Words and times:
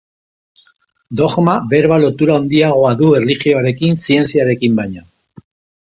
Dogma 1.19 1.57
berba 1.75 1.99
lotura 2.05 2.39
handiagoa 2.41 2.95
du 3.03 3.13
erlijioarekin 3.19 4.03
zientziarekin 4.07 4.81
baino. 4.81 5.05